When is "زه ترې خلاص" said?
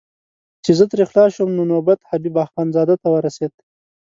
0.79-1.29